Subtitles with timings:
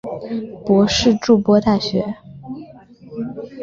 [0.65, 2.15] 博士筑波大学。